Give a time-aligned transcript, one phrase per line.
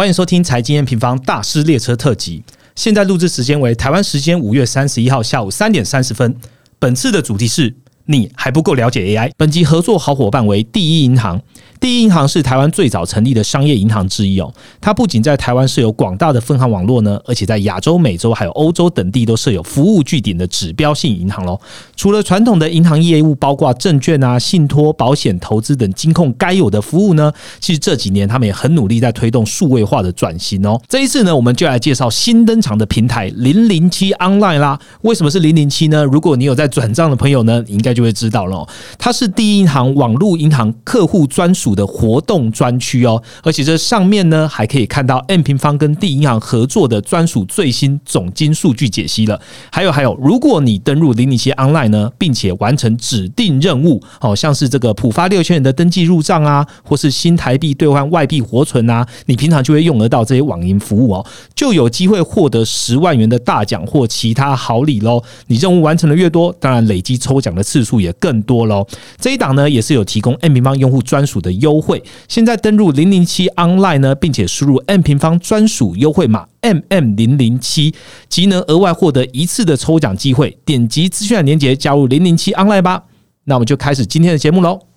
[0.00, 2.42] 欢迎收听财经 N 平方大师列车特辑。
[2.74, 6.34] 现在录制时间为台湾时间五月三十一号下午三点三十分。
[6.78, 7.74] 本次的主题是
[8.06, 9.30] 你还不够了解 AI。
[9.36, 11.38] 本集合作好伙伴为第一银行。
[11.80, 14.52] 第一银行是台湾最早成立的商业银行之一哦。
[14.82, 21.58] 它不仅在台湾设有广大的分行网络呢，而且在亚洲、美洲还有欧洲等地都设有服务据点的指标性银行喽。
[21.96, 30.78] 除了传统的银行业务，包括证券啊、信托、保险、投资等金控该有的服务呢，其实这几年他们也很努力在推动数位化的转型哦。
[30.86, 34.78] 这一次呢，我们就来介绍新登场的平台零零七 Online 啦。
[35.00, 36.04] 为什么是零零七呢？
[36.04, 38.68] 如果你有在转账的朋友呢，你应该就会知道了。
[38.98, 41.69] 它是第一银行网络银行客户专属。
[41.74, 49.40] 的活动专区哦，而且这上面呢还可以看到 M 平方跟地银行合作的专属最新总金数据解析了。
[49.70, 65.22] 还有还有，如果你登录零零七 Online 呢，并且完成指定任务，哦，像是这个浦发六千元的登记入账啊，或是新台币兑换外币活存啊，你平常就会用得到这些网银服务哦，就有机会获得十万元的大奖或其他好礼喽。
[65.46, 68.86] 你任务完成的越多，当然累积抽奖的次数也更多喽。
[69.18, 71.50] 这一档呢，也是有提供 M 平方用户专属的。
[71.60, 72.02] 优惠！
[72.28, 77.94] 现在登录零零七 online 呢，并且输入 M 平方专属优惠码 M M 零零七，
[78.28, 80.58] 即能额外获得一次的抽奖机会。
[80.64, 83.04] 点击资讯链接加入零零七 online 吧。
[83.44, 84.89] 那我们就开始今天的节目喽。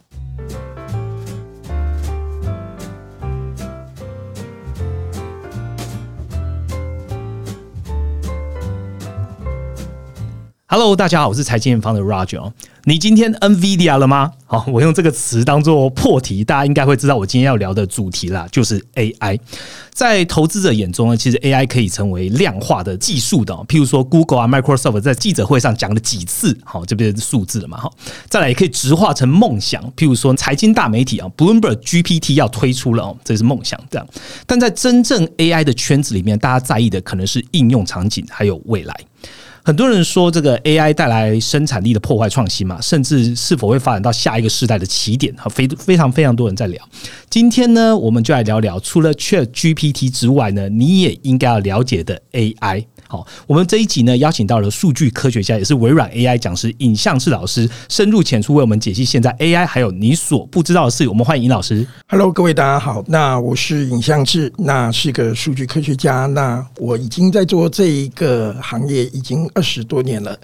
[10.75, 12.51] Hello，大家好，我是财经方的 Roger。
[12.85, 14.31] 你今天 NVIDIA 了吗？
[14.47, 19.39] 好，我用这个词当做破题，大家应该会知道我今天要聊的主题啦，就是 AI。
[19.91, 27.91] 在投资者眼中呢，其实 AI 可以成为量化的技术的，譬如说 Google 啊、Microsoft 在记者会上讲了几次，好，这边数字了嘛，哈。
[28.27, 34.07] 再来也可以直化成梦想，譬如说财经大媒体啊，Bloomberg GPT 要推出了哦，这是梦想这样。
[34.47, 38.95] 但在真正 AI 的圈子里面，大家在意的可能是应用场景还有未来。
[39.65, 45.33] 很多人说这个 AI 带来生产力的破坏创新嘛，甚至是否会发展到下一个时代的起点？
[45.37, 46.85] 哈，非非常非常多人在聊。
[47.29, 52.85] 今天呢，我们就来聊聊，除了 Chat GPT 之外呢，你也应该要了解的 AI。
[53.13, 61.07] 好，我们这一集呢邀请到了数据科学家，也是微软 AI 讲师尹相志老师，深入浅出为我们解析现在 AI 还有你所不知道的事。
[61.07, 61.85] 我们欢迎尹老师。
[62.07, 70.35] Hello，各位大家好，那我是尹相志，那是个数据科学家，那我已经在做这一个行业已经二十多年了。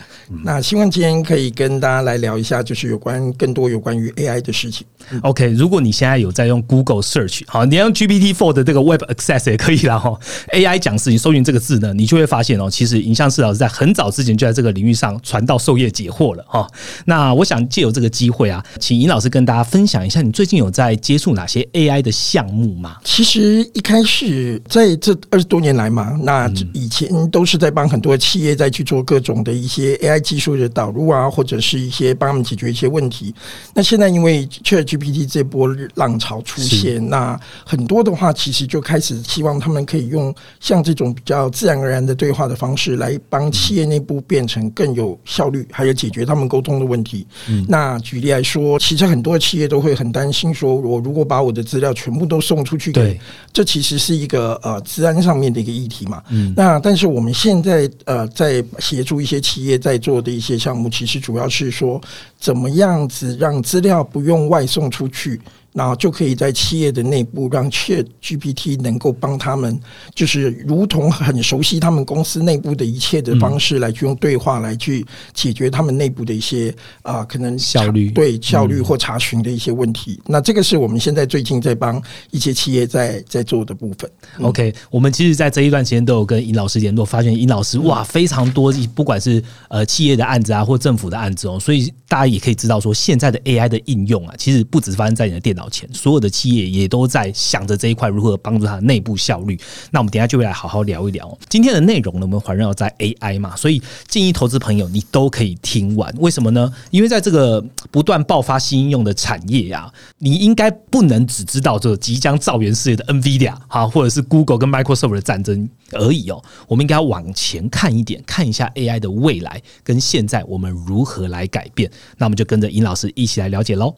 [0.44, 4.86] 那希望今天可以跟大家来聊一下，就是有关更多有关于 AI 的事情。
[5.24, 10.16] OK，如果你现在有在用 Google Search，好，你用 GPT Four 的这个 Web Access 也可以啦哈。
[10.53, 12.59] AI 讲师，你搜寻这个字呢，你就会发现。
[12.59, 16.68] 哦，其实尹相世老师在很早之前就在这个领域上传道授业解惑了哈。
[17.06, 22.98] 那我想借由这个机会啊，请尹老师跟大家分享一下，你最近有在接触哪些 AI 的项目吗？
[23.03, 33.34] 其实一开始在这二十多年来嘛，那以前都是在帮很多企业在去做各种的一些 AI 技术的导入啊，或者是一些帮他们解决一些问题。
[33.74, 42.49] 那现在因为 ChatGPT 这波浪潮出现，那很多的话其实就开始希望他们可以用像这种比较自然而然的对话。
[42.50, 47.26] 的方式来帮企业内部变成更有效率，还有解决他们沟通的问题。
[47.68, 53.20] 那举例来说，其实很多企业都会很担心，说我如果把我的资料全部都送出去，对，
[53.54, 56.24] 这其实是一个呃治安上面的一个议题嘛。
[56.56, 62.02] 那但是我们现在呃在协助一些企业在做的一些项目，其实主要是说
[62.40, 65.40] 怎么样子让资料不用外送出去。
[65.74, 69.80] 然后就可以在企业的内部让 Chat GPT 能够帮他们，
[70.16, 80.19] 就是如同很熟悉他们公司内部的一切的方式来去用对话来去解决他们内部的一些啊可能效率对效率或查询的一些问题。
[80.25, 82.01] 那这个是我们现在最近在帮
[82.31, 84.09] 一些企业在在做的部分。
[84.41, 95.69] OK，我们其实，在这一段时间都有跟尹老师联络，发现尹老师哇非常多，不管是呃企业的案子啊，或政府的案子哦，所以大家也可以知道说，现在的 AI 的应用啊，其实不止发生在你的电脑。
[95.69, 99.59] 前，所有的企业也都在想着这一块如何帮助它的内部效率。
[99.91, 102.21] 那我们等下就会来好好聊一聊今天的内容呢。
[102.21, 106.13] 我们环绕在 AI 嘛，所以建议投资朋友你都可以听完。
[106.18, 106.71] 为什么呢？
[106.92, 116.42] 因为在这个不断爆发新应用的产业呀，你应该不能只知道这即将造元事业的 NVIDIA 哈，或者是 Google 跟 Microsoft 的战争而已哦。
[116.68, 121.89] 我们应该要往前看一点，看一下 AI 的未来跟现在我们如何来改变。
[122.18, 123.95] 那我们就跟着尹老师一起来了解喽。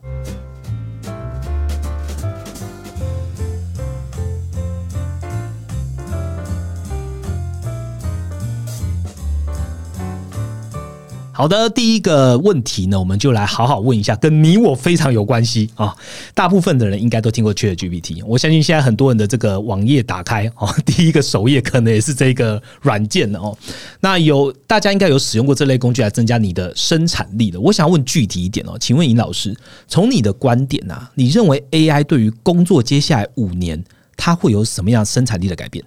[11.41, 15.91] 好的，第一个问题呢，我们就来好好问一下，跟你我非常有关系啊。
[16.35, 23.57] 大部分的人应该都听过 Chat GPT，我相信现在很多人的这个网页打开哦， 第一个首页可能也是这个软件哦。
[24.01, 27.59] 那有大家应该有使用过这类工具来增加你的生产力的。
[27.59, 29.57] 我想问具体一点哦，请问尹老师，
[29.87, 33.83] 从你的观点啊，你认为 AI 对于工作接下来五年
[34.15, 35.83] 它会有什么样生产力的改变？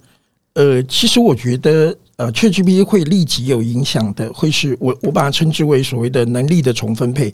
[0.55, 1.95] 呃，其实我觉得。
[2.17, 7.25] 呃，ChatGPT 会立即有影响的，会是我我把它称之为所谓的能力的重分配，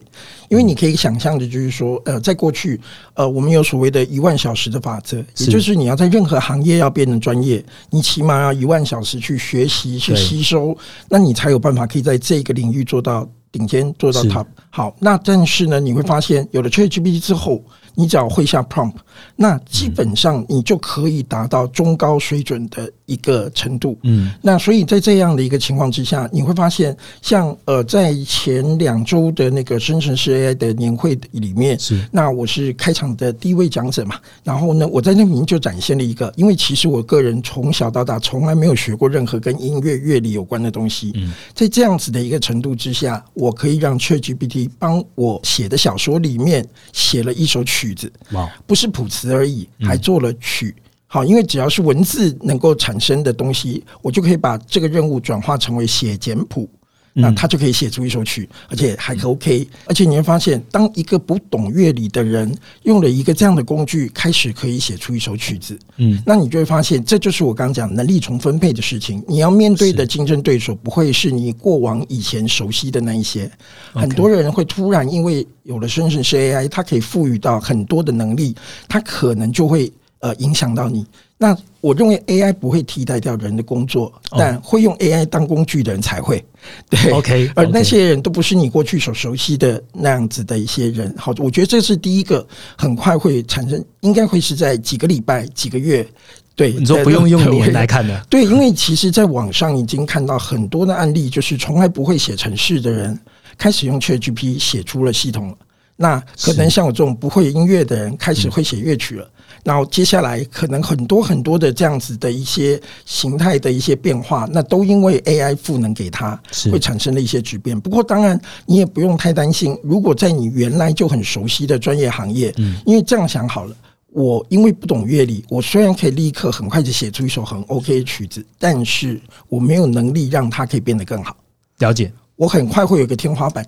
[0.49, 2.81] 因为你可以想象的，就是说，呃，在过去，
[3.13, 10.75] 呃，我们有所谓的一万小时的法则，也就是你要在任何行业要变成专业，你起码要一万小时去学习、去吸收，
[11.07, 14.47] 那你才有办法可以在这个领域做到顶尖，做到 top。
[14.71, 17.63] 好，那但是呢，你会发现，有了 ChatGPT 之后。
[17.93, 18.93] 你只要会下 prompt，
[19.35, 23.97] 那基本上你就可以达到中高水准的一个程度。
[24.03, 34.15] 嗯，那所以在这样的一个情况之下，你会发现，像呃，在前两周的那个生成式 AI 的年会里面，是那我是开场的第一位讲者嘛。
[34.43, 41.11] 然后呢，我在那边就展现了一个，因为其实我个人从小到大从来没有学过任何跟音乐乐理有关的东西。
[41.15, 47.91] 嗯，在这样子的一个程度之下，我可以让 ChatGPT 帮我写的小说里面写了一首曲。
[47.93, 50.73] 子，哇，不是谱词而已，还做了曲。
[51.13, 56.69] 好，因为只要是文字能够产生的东西，我就可以把这个任务转化成为写简谱。
[57.13, 59.67] 那他就可以写出一首曲，而且还 OK。
[59.85, 62.49] 而且你会发现，当一个不懂乐理的人
[62.83, 69.21] 用了一个这样的工具，开始可以写出一首曲子，嗯，那你就会发现，这就是我刚刚讲能力重分配的事情。
[69.27, 73.51] 你要面对的竞争对手不会是你过往以前熟悉的那一些，
[73.91, 78.55] 很多人会突然因为有了生成式 AI，它可以赋予到很多的能力，
[78.87, 81.05] 它可能就会呃影响到你。
[81.37, 86.43] 那我认为 AI 不会替代掉人的工作，但会用 AI 当工具的人才会。
[86.87, 91.11] 对，OK，而那些人都不是你过去所熟悉的那样子的一些人。
[91.17, 92.47] 好，我觉得这是第一个，
[92.77, 96.07] 很快会产生，应该会是在几个礼拜、几个月。
[96.53, 98.23] 对，你说不用用年来看的。
[98.29, 103.19] 对，因为其实在网上已经看到很多的案例，就是从来不会写程式的人，
[103.57, 105.55] 开始用 ChatGPT 写出了系统了。
[105.95, 109.27] 那可能像我这种不会音乐的人，开始会写乐曲了。
[109.63, 116.39] 然后接下来可能很多很多的这样子的一些形态的一些变化，那都因为 AI 赋能给它，
[116.71, 117.79] 会产生了一些质变。
[117.79, 123.75] 不过当然你也不用太担心，如果在你原来就很熟悉的专业行业，嗯，因为这样想好了，
[124.09, 131.35] 我因为不懂乐理，我虽然可以立刻很快就写出一首很 OK 的曲子，但是我没有能力让它可以变得更好。
[131.79, 133.65] 了解，我很快会有个天花板。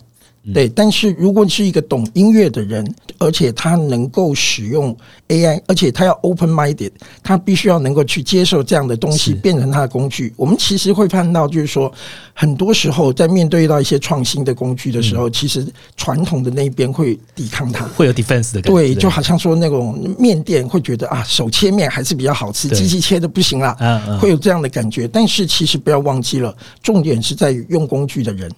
[0.51, 2.85] 对，但是如果是一个懂音乐的人，
[3.17, 4.95] 而且他能够使用
[5.29, 6.91] AI，而且他要 open minded，
[7.21, 10.33] 他必须要能够去接受这样的东西变成他的工具。
[10.35, 11.89] 我们其实会看到，就是说，
[12.33, 18.69] 很多时候在面对到一些创新的工具的时候，其实传统的那一边会抵抗它，会有 defense 的感觉。
[18.69, 25.07] 对，就好像说那种面店会觉得啊，手切面还是比较好吃，机器切的不行了，会有这样的感觉。
[25.07, 28.51] 但是其实不要忘记了，重点是在于用工具的人。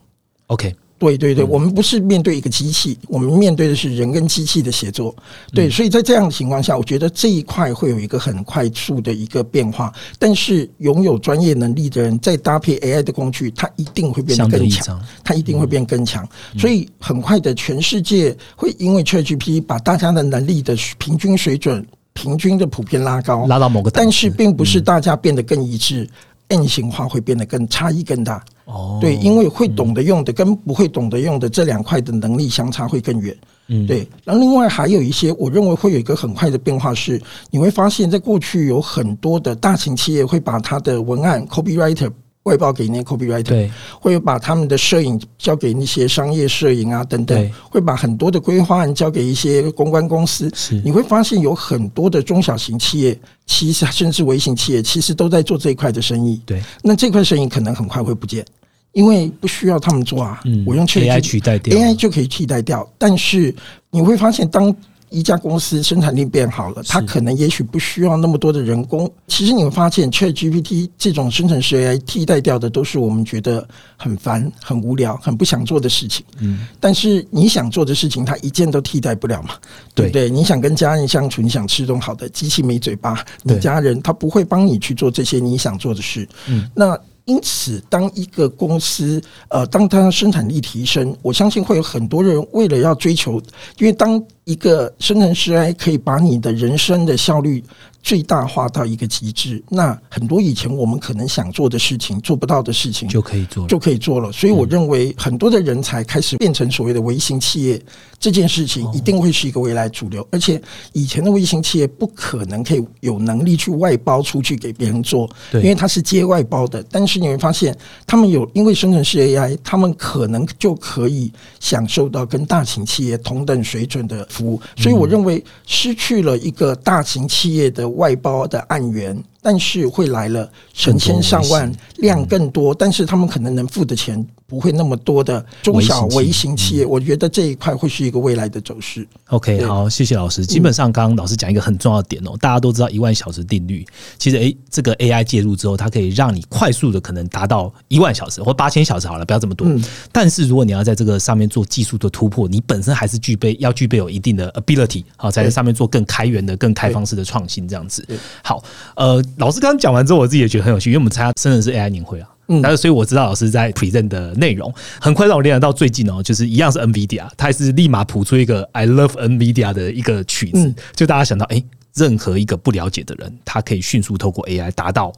[0.47, 0.75] OK。
[1.17, 5.15] 对对对，我们不是面对一个机器，我们面对的是人跟机器的协作。
[5.53, 9.93] 对，所以在这样的情况下，我觉得这一块会有一个很快速的一个变化。
[10.17, 16.27] 但是拥有专业能力的人，再搭配 AI 的工具，它一定会变得更强，它一定会变更强。
[16.57, 26.09] 所以很快的，全世界会因为 ChatGPT 把大家的能力的平均水准、平均的普遍拉高，拉到某个，但是并不是大家变得更一致
[26.47, 28.43] ，N 型化会变得更差异更大。
[28.65, 33.35] 哦，对，因为会懂得用的跟不会懂得用的这两块的能力相差会更远。
[33.67, 34.07] 嗯，对。
[34.23, 37.21] 然后另外还有一些，我认为会有一个很快的变化是，
[37.51, 42.11] 你会发现在过去有很多的大型企业会把它的文案 copywriter。
[42.45, 50.51] 外包给那 copywriter，会把他们的摄影交给那些商业摄影啊等等，会把很多的规划案交给一些公关公司。
[50.83, 56.39] 你会发现有很多的中小型企业，其实甚至微型企业，其实都在做这一块的生意。
[56.45, 58.45] 对，那这块生意可能很快会不见，
[58.91, 60.39] 因为不需要他们做啊。
[60.67, 62.87] 我用 AI 取代掉，AI 就可以替代掉。
[62.99, 63.53] 但是
[63.89, 64.73] 你会发现，当
[65.09, 69.09] 一家公司生产力变好了，它可能也许不需要那么多的人工。
[69.27, 76.25] 其实你会发现，Chat GPT 这种生成式 AI 替代掉的都是我们觉得很烦、很无聊、很不想做的事情。
[76.39, 79.55] 嗯，但是你想做的事情，它一件都替代不了嘛？
[79.93, 80.29] 对不对？
[80.29, 86.27] 你想跟家人相处，你想吃顿好的，机器没嘴巴，你家人他不会帮你去做这些你想做的事。
[86.47, 86.97] 嗯，那。
[87.27, 89.19] 因此，当一个公司
[89.49, 93.41] 呃，当它生产力提升，我相信会有很多人为了要追求，
[93.79, 97.63] 因为当一个生成式 AI 可以把你的人生的效率。
[98.05, 104.31] 最大化到一个极致，那很多以前我们可能想做的事情、做不到的事情，就可以做，就可以做了。
[104.31, 107.81] 所以我认为，很多的人才开始变成所谓的微型企业，
[108.19, 110.23] 这件事情一定会是一个未来主流。
[110.31, 110.61] 而且，
[110.93, 116.85] 以前的微型企业不可能可以有能力去外包出去给别人做，因为它是接外包的。
[116.91, 117.75] 但是你会发现，
[118.05, 124.61] 他们有因为生成式 AI，他们可能就可以享受到跟大型企业同等水准的服务。
[124.75, 127.85] 所以我认为，失去了一个大型企业的。
[127.95, 129.17] 外包的案源。
[129.45, 139.07] 但是会来了成千上万量更多，但是他们可能能付的钱不会那么多的中小微型企业，我觉得这一块会是一个未来的走势。
[139.27, 140.43] OK，好，谢谢老师。
[140.43, 143.85] 基本上刚刚老师讲一个很重要的点哦，大家都知道一万小时定律，
[144.17, 149.67] 其实诶，这个 AI 介入之后，它可以让你快速的可能达到一万小时或八千小时好了，不要这么多。
[150.11, 158.03] 但是如果你要在这个上面做技术的突破，你本身还是具备要具备有一定的 ability，好，在上面做更开源的、更开放式的创新这样子。
[158.43, 158.63] 好，
[158.95, 159.23] 呃。
[159.37, 171.61] 老师刚刚讲完之后，我自己也觉得很有趣，因为我们参加真的是 AI 年会啊，嗯，但是所以我知道老师在 present 的内容，很快让我联想到最近哦，就是一样是 NVIDIA，他还是立马谱出一个 I love NVIDIA 的一个曲子，就大家想到，哎，
[171.95, 175.13] 任何一个不了解的人，他可以迅速透过 AI 达到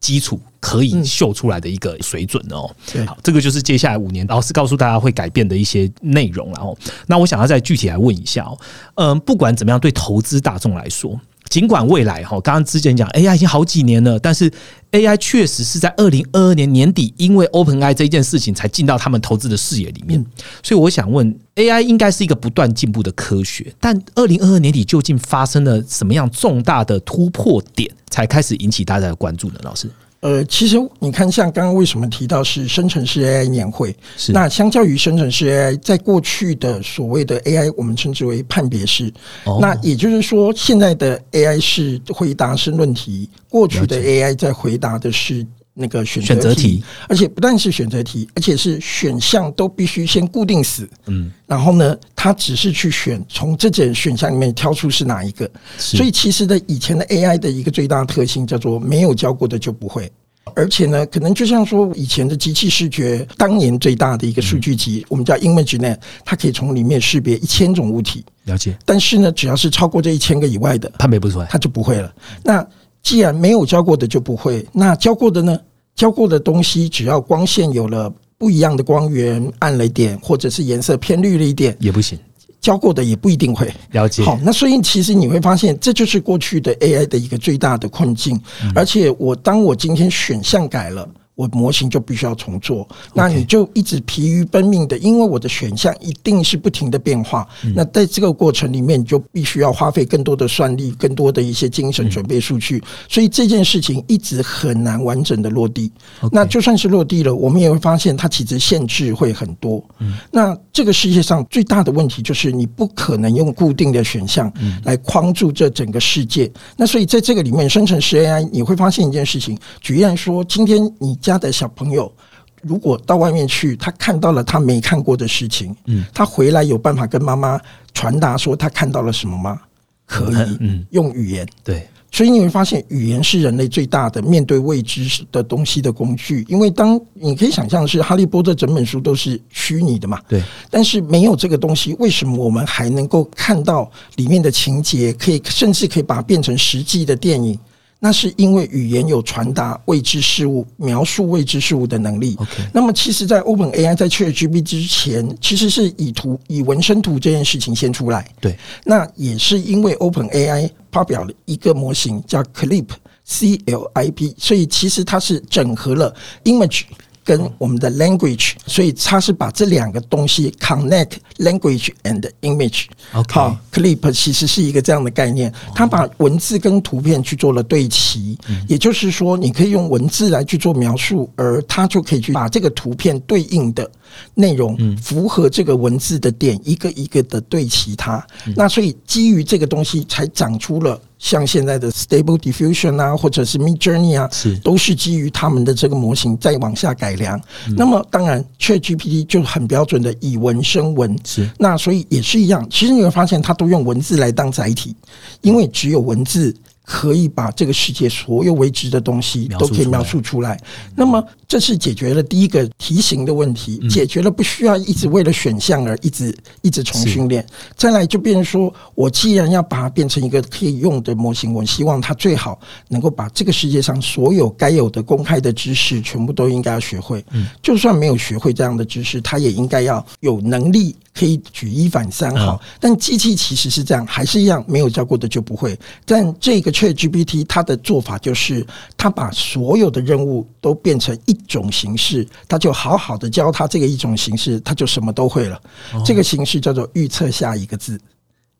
[0.00, 2.68] 基础可以秀出来的一个水准哦。
[3.06, 6.76] 好，这个就是接下来五年老师告诉大家会改变的一些内容，然后，
[7.06, 8.58] 那我想要再具体来问一下哦，
[8.96, 11.20] 嗯，不管怎么样，对投资大众来说。
[11.52, 14.50] 尽管未来哈，刚刚之前讲 AI 已经好几年了，但是
[14.92, 20.24] AI 确实是在二零二二年年底，因为 OpenAI 这一件事情才进到他们投资的视野里面。
[20.62, 29.56] 所以我想问，AI 应该是一个不断进步的科学，但二零二二年底究竟发生了什么样重大的突破点，才开始引起大家的关注呢？
[29.62, 29.90] 老师？
[30.22, 33.94] 呃，其实你看，像刚刚为什么提到是生成式 AI 年会？
[34.16, 39.12] 是那相较于生成式 AI，在过去的所谓的 AI，我们称之为判别式。
[39.60, 45.44] 那也就是说，现在的 AI 是回答申论题，过去的 AI 在回答的是。
[45.74, 50.88] 那个选择题，而且不但是选择题，而且是选项都必须先固定死。
[51.06, 55.50] 嗯，然后呢，他只是去选从这件选项里面挑出是哪一个。
[55.78, 60.12] 所以其实的以前的 AI 的一个最大特性叫做没有教过的就不会，
[60.54, 68.22] 而且呢，可能就像说以前的机器视觉，当年最大的一个数据集，我们叫 ImageNet，它可以从里面识别一千种物体。
[68.44, 68.76] 了解。
[68.84, 72.12] 但是呢，只要是超过这一千个以外的，判别不出来，它就不会了。
[72.42, 72.66] 那
[73.02, 75.58] 既然没有教过的就不会，那教过的呢？
[75.94, 82.18] 教过的东西，只要光线有了不一样的光源，暗了一点，或者是颜色偏绿了一点，也不行。
[82.60, 84.22] 教过的也不一定会了解。
[84.22, 88.40] 好，那所以其实你会发现，这就是过去的 AI 的一个最大的困境。
[88.74, 91.08] 而且，我当我今天选项改了。
[91.34, 97.48] 我模型就必须要重做，那你就一直疲于奔命的，因为我的选项一定是不停的变化。
[97.74, 105.90] 那在这个过程里面，你就必须要花费更多的算力、更多的一些精神准备数据，所以这件事情一直很难完整的落地。
[106.30, 109.82] 那就算是落地了，我们也会发现它其实限制会很多。
[110.30, 114.52] 那这个世界上最大的问题就是你不可能用固定的选项
[114.84, 116.52] 来框住这整个世界。
[116.76, 121.16] 那所以在这个里面，生成式 AI 你会发现一件事情，举例来说，今天你。
[121.22, 122.12] 家的小朋友，
[122.60, 127.58] 如果到外面去，他看到了他没看过的事情，嗯，他回来有办法跟妈妈
[127.94, 129.60] 传达说他看到了什么吗？
[130.04, 136.44] 可以，嗯，用语言，对，所以你会发现，语言是人类最大的面对未知的东西的工具。
[136.48, 145.14] 因为当你可以想象是《哈利波特》整本书都是虚拟的嘛，对，但是没有这个东西，为什么我们还能够看到里面的情节？
[145.14, 147.58] 可以甚至可以把它变成实际的电影？
[148.04, 152.34] 那是因为语言有传达未知事物、描述未知事物的能力。
[152.36, 158.28] OK，那么其实，在 Open AI 在 ChatGPT 之前，其实是以图、以文生图这件事情先出来。
[158.40, 166.82] 对，那也是因为 Open AI 发表了一个模型叫 Clip，C L I P，所以其实它是整合了 image。
[167.24, 172.86] 跟我们的 language，所以它是把这两个东西 connect language and image。
[173.10, 178.38] 好，clip 其实是一个这样的概念，它把文字跟图片去做了对齐，
[178.68, 183.88] 也就是说，你可以用文字来去做描述，而它就可以去把这个图片对应的
[184.34, 188.24] 内容符合这个文字的点，一个一个的对齐它。
[188.56, 191.00] 那所以基于这个东西，才长出了。
[191.18, 197.40] 像现在的 Stable Diffusion 啊，或者是 Mid Journey 啊，是都是基于他们的这个模型再往下改良。
[197.76, 202.66] 那么当然，Chat GPT 就很标准的以文生文，是那所以也是一样。
[202.68, 204.96] 其实你会发现，它都用文字来当载体，
[205.42, 206.52] 因为只有文字。
[206.92, 210.60] 可以把这个世界所有未知的东西都可以描述出来。
[210.94, 217.46] 那么，这是解决了第一个题型的问题，解决了不需要一直为了选项而一直一直重训练。
[217.74, 227.24] 再来就变成说，我既然要把它变成一个可以用的模型，我希望它最好能够把这个世界上所有该有的公开的知识全部都应该要学会。
[227.62, 232.36] 就算没有学会这样的知识，它也应该要有能力可以举一反三。
[232.36, 235.78] 好，但机器其实是这样，还是一样，没有教过的就不会。
[236.04, 245.60] 但这个 Chat GPT 它的做法就是，它把所有的任务都变成一种形式，它就好好的教它这个一种形式，它就什么都会了。
[246.04, 248.00] 这个形式叫做预测下一个字。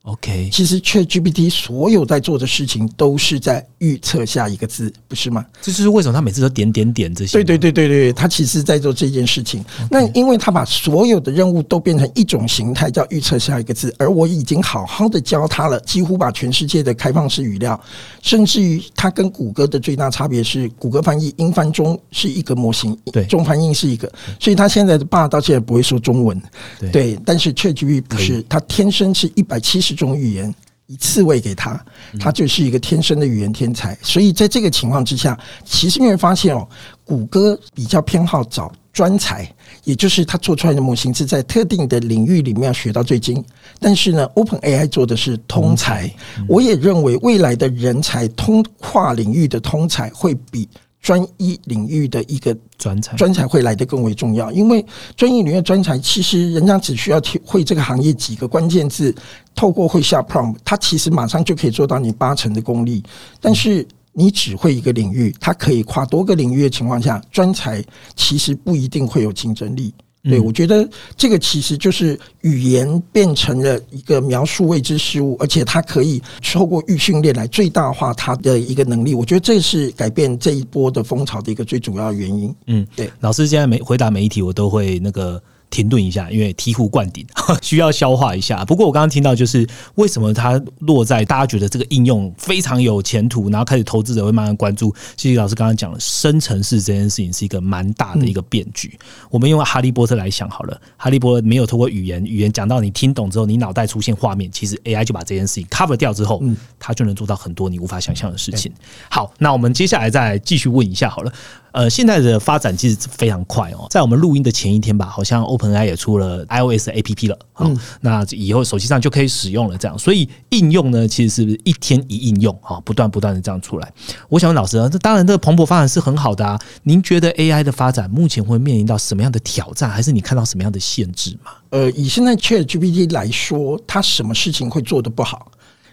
[0.02, 5.46] OK，其实 Chat GPT 所有在做的事情都是在预测下一个字，不是吗？
[5.60, 7.32] 这就是为什么他每次都点点点这些。
[7.32, 9.64] 对对对对对，他其实在做这件事情。
[9.88, 17.80] 那因为他把所有的任务都变成一种形态，叫预测下一个字，而我已经好好的教他了，几乎把全世界的开放式语料，
[18.22, 26.42] 甚至于他跟谷歌的最大差别是，谷歌翻译英翻中是一个模型，对中翻英是一个，所以他现在的爸到现在不会说中文，
[26.80, 30.54] 对对，但是 ChatGPT 不是，他天生是一百七十种语言。
[30.88, 31.82] 一次喂给他，
[32.20, 33.96] 他就是一个天生的语言天才。
[34.02, 36.68] 所以在这个情况之下，其实你会发现哦，
[37.02, 39.50] 谷歌比较偏好找专才，
[39.84, 43.42] 也就是他做出来的模型是在特定的领域里面要学到最精。
[43.80, 46.12] 但是呢，Open AI 做的是通才。
[46.46, 50.68] 我也认为未来的人才通跨领域的通才会比
[51.02, 54.84] 专一领域的一个专才专才会来得更为重要，因为
[55.16, 59.12] 专业领域专才其实人家只需要会这个行业几个关键字，
[59.54, 63.02] 透过会下 prompt，他其实马上就可以做到你八成的功力。
[63.40, 67.82] 但是你只会一个领域，它可以跨多个领域的情况下，专才
[68.14, 69.92] 其实不一定会有竞争力。
[70.24, 79.14] 对，我觉得这个其实就是语言变成了一个描述未知事物，而且它可以透过预训练来最大化它的一个能力。
[79.14, 82.54] 我觉得这是改变这一波的风潮的一个最主要的原因。
[82.68, 83.10] 嗯，对。
[83.18, 87.26] 老师现在每回答每一题，我都会那个停顿一下，因为醍醐灌顶，
[87.62, 88.62] 需要消化一下。
[88.66, 94.94] 不过我刚刚听到，就是为什么它落在大家觉得这个应用非常有前途，然后开始投资者会慢慢关注。
[95.16, 98.96] 其实老师刚刚讲了，生成式这件事情是一个蛮大的一个变局。
[99.30, 106.42] 我们用哈利波特来想好了，哈利波特没有透过语言，语言讲到你听懂之后，你脑袋出现画面，其实 AI 就把这件事情 cover 掉之后，
[106.78, 108.70] 它就能做到很多你无法想象的事情。
[109.08, 111.32] 好，那我们接下来再继续问一下好了。
[111.72, 123.92] 呃，现在的发展其实非常快哦，在我们录音的前一天吧，好像 OpenAI 也出了 iOS APP 了，好、那以后手机上就可以使用了，这样，所以应用呢，其实是一天一应用，哈，不断不断的这样出来。
[124.28, 131.52] 我想问老师啊，这当然这个蓬勃发展是很好的啊，您觉得 AI 的发展目前会面临到什么样的挑战，还是你看到什么样的限制吗？
[131.70, 135.50] 呃，以现在 Chat GPT 来说，它什么事情会做得不好？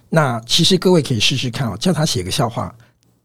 [0.09, 2.73] 那其实各位可以试试看哦，叫他写个笑话。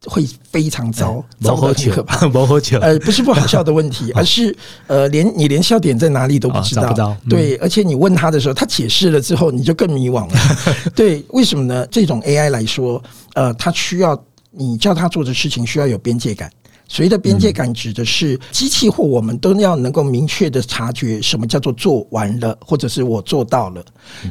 [0.07, 2.29] 会非常糟，糟的很可怕。
[2.29, 4.55] 不喝酒，呃，不是不好笑的问题， 而是
[4.87, 6.85] 呃，连你连笑点在哪里都不知道。
[6.85, 10.35] 哦、不到对，而且你问他的时候，他解释了之后，你就更迷惘了。
[10.95, 11.87] 对，为什么呢？
[11.91, 13.03] 这种 AI 来说，
[13.35, 16.51] 呃，它需要你叫他做的事情需要有边界感。
[16.87, 23.85] 所谓的边界感指的是机器或我们都要能够明确的察觉什么叫做做完了，或者是我做到了。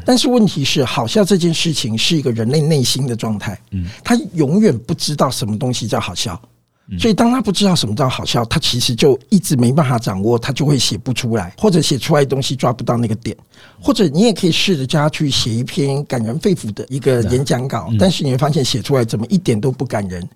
[0.05, 6.39] 但是问题是，好笑这件事情是一个人类内心的状态，嗯，他永远不知道什么东西叫好笑，
[6.99, 13.35] 所以当他不知道什么叫好笑，他其实就一直没办法掌握，他就会写不出来，或者写出来的东西抓不到那个点，
[13.81, 20.27] 或者你也可以试着叫他去写一篇感人肺腑的一个演讲稿，但是你会发现写出来怎么一点都不感人，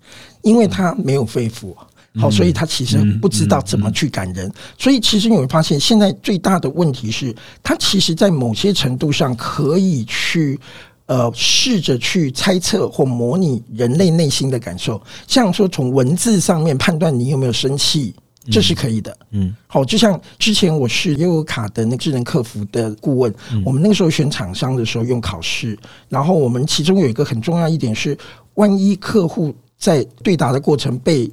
[0.41, 1.75] 因为他没有肺腑。
[2.17, 10.59] 好，所以他其实不知道怎么去感人，所以其实你会发现，现在最大的问题是，他其实在某些程度上可以去
[11.05, 18.13] 呃试着去猜测或模拟人类内心的感受，像说从文字上面判断你有没有生气。
[18.49, 25.77] 这是可以的，嗯，好，就像之前我是悠游卡的那个智能客服的顾问，我们那个时候选厂商的时候用考试，
[26.07, 28.17] 然后我们其中有一个很重要一点是，
[28.53, 31.29] 万一客户在对打的过程被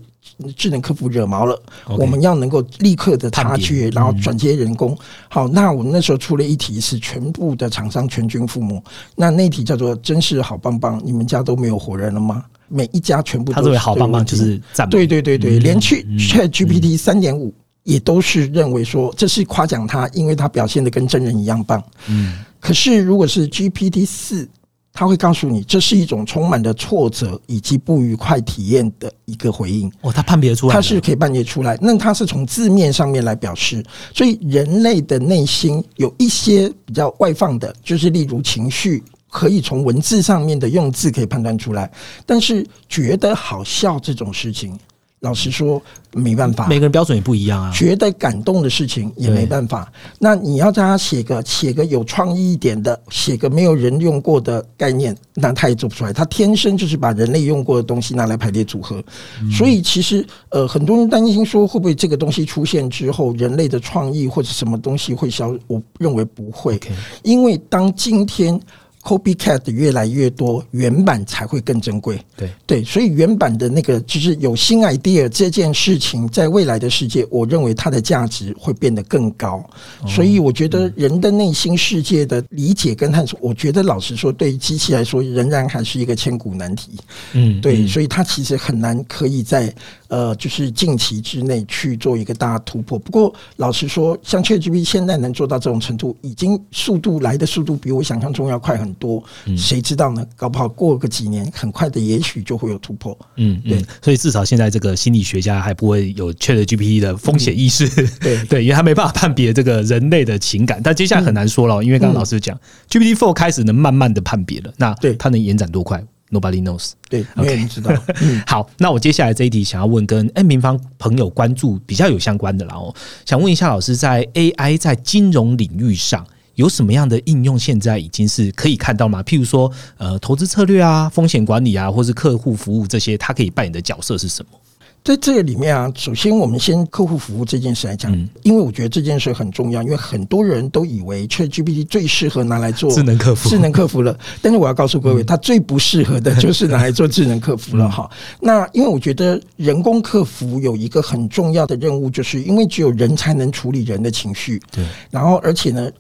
[0.57, 1.63] 智能客服惹毛了
[1.99, 4.97] 我们要能够立刻的察觉，然后转接人工。
[5.29, 8.83] 好，那我们那时候出了一题是全部的厂商全军覆没，
[9.15, 12.45] 那那题叫做“真是好棒棒”，你们家都没有活人了吗？
[12.69, 17.55] 每一家全部都是好棒棒，就是赞对对对对，连去 Chat GPT 三点五
[17.85, 21.83] 也都是认为说这是夸奖他，因为他表现的跟真人一样棒。
[22.09, 24.49] 嗯，可是如果是 GPT 四。
[24.97, 29.91] 他会告诉你，这是一种充满了挫折以及不愉快体验的一个回应。
[30.03, 31.77] 哦，他判别出来，他是可以判别出来。
[31.83, 41.91] 那他是从字面上面来表示，所以人类的内心有一些比较外放的，就是例如情绪，可以从文字上面的用字可以判断出来，
[42.25, 44.79] 但是觉得好笑这种事情。
[45.25, 45.83] 老实说，
[46.13, 47.73] 没办法，每个人标准也不一样啊。
[47.73, 49.91] 觉得感动的事情也没办法。
[50.19, 56.13] 那你要叫他写个写个有创意一点的，写个没有人用过的概念，那他也做不出来。
[56.13, 59.03] 他天生就是把人类用过的东西拿来排列组合。
[59.51, 65.57] 所以其实呃，很多人担心说，会不会这个东西出现之后，人类的创意或者什么东西会消？
[65.67, 66.79] 我认为不会，
[67.23, 68.61] 因为当今天。
[69.05, 72.19] Copycat 越来越多，原版才会更珍贵。
[72.35, 79.63] 对对，所以原版的那个就是有新 idea 这件事情，在未来的世界，我认为它的价值会变得更高。
[80.09, 86.93] 所以我觉得人的内心世界的理解跟探索，我觉得老实说，对于机器来说，仍然还是一个千古难题。
[87.35, 89.71] 嗯，对，所以它其实很难可以在。
[90.15, 92.97] 呃，就是近期之内去做一个大突破。
[92.97, 99.21] 不过，老实说，像 ChatGPT 现在能做到这种程度，已经速度来的速度比我想象中要快很多。
[99.57, 100.25] 谁知道呢？
[100.37, 103.19] 搞不好过个几年，很快的，也许就会有突破。
[103.39, 103.85] 嗯，对。
[104.01, 107.89] 所以至少现在这个心理学家还不会有 ChatGPT 的风险意识。
[108.21, 110.81] 对 对，因为他没办法判别这个人类的情感。
[110.81, 112.57] 但接下来很难说了，因为刚刚老师讲
[112.89, 114.73] ，GPT Four 开始能慢慢的判别了。
[114.77, 116.01] 那对它能延展多快
[116.35, 117.93] ？Nobody knows，对，没有人知道。
[118.47, 122.95] 好，那我接下来这一题想要问跟哎民方朋友关注比较有相关的，然后
[123.25, 127.59] 想问一下老师，在 AI 在金融领域上有什么样的应用？
[127.59, 129.23] 现在已经是可以看到吗？
[129.23, 134.59] 譬如说，呃，投资策略啊、风险管理啊，或是客户服务这些，它可以扮演的角色是什么？
[135.05, 138.11] 在这个里面啊，首先我们先客户服务这件事来讲，
[138.43, 144.19] 因为我觉得这件事很重要，因为很多人都以为 ChatGPT 最适合拿来做智能客服，智能客服了。
[144.41, 148.11] 但是我要告诉各位，它最不适合的 就是拿来做智能客服了哈。
[148.41, 154.83] 那因为我觉得人工客服有一个很重要的任务，就是因为只有人才能处理人的情绪，对。
[155.11, 155.91] 然后而且呢。